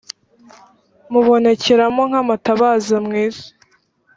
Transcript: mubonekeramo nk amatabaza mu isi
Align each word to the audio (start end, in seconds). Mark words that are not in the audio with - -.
mubonekeramo 1.11 2.01
nk 2.09 2.15
amatabaza 2.21 2.95
mu 3.05 3.13
isi 3.25 3.49